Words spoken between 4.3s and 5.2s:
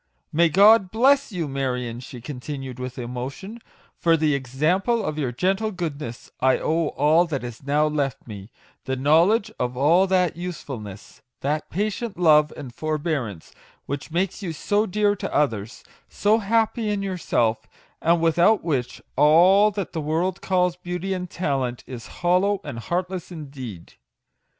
example of MAGIC WORDS.